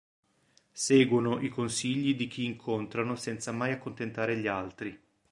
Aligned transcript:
Seguono 0.71 1.39
i 1.41 1.49
consigli 1.49 2.15
di 2.15 2.25
chi 2.25 2.45
incontrano 2.45 3.15
senza 3.15 3.51
mai 3.51 3.71
accontentare 3.71 4.35
gli 4.37 4.47
altri. 4.47 4.99